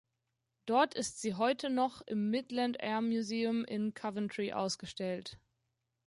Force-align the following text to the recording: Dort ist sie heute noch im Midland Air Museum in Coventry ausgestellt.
Dort 0.65 0.95
ist 0.95 1.21
sie 1.21 1.35
heute 1.35 1.69
noch 1.69 2.01
im 2.01 2.31
Midland 2.31 2.77
Air 2.79 3.01
Museum 3.01 3.63
in 3.63 3.93
Coventry 3.93 4.51
ausgestellt. 4.51 5.37